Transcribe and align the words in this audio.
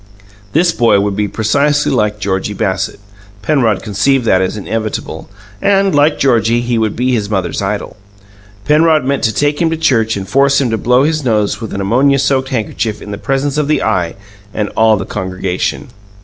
This 0.53 0.71
boy 0.71 0.99
would 0.99 1.15
be 1.15 1.27
precisely 1.27 1.91
like 1.91 2.17
Georgie 2.17 2.55
Bassett 2.55 2.99
Penrod 3.43 3.83
conceived 3.83 4.25
that 4.25 4.41
as 4.41 4.57
inevitable 4.57 5.29
and, 5.61 5.93
like 5.93 6.17
Georgie, 6.17 6.61
he 6.61 6.79
would 6.79 6.95
be 6.95 7.11
his 7.11 7.29
mother's 7.29 7.61
idol. 7.61 7.95
Penrod 8.65 9.05
meant 9.05 9.21
to 9.25 9.31
take 9.31 9.61
him 9.61 9.69
to 9.69 9.77
church 9.77 10.17
and 10.17 10.27
force 10.27 10.59
him 10.59 10.71
to 10.71 10.77
blow 10.79 11.03
his 11.03 11.23
nose 11.23 11.61
with 11.61 11.71
an 11.71 11.81
ammonia 11.81 12.17
soaked 12.17 12.49
handkerchief 12.49 12.99
in 12.99 13.11
the 13.11 13.19
presence 13.19 13.59
of 13.59 13.67
the 13.67 13.83
Eye 13.83 14.15
and 14.55 14.69
all 14.69 14.97
the 14.97 15.05
congregation. 15.05 15.89